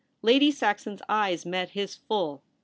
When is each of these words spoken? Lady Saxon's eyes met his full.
Lady 0.23 0.49
Saxon's 0.49 1.03
eyes 1.07 1.45
met 1.45 1.69
his 1.77 1.93
full. 1.93 2.41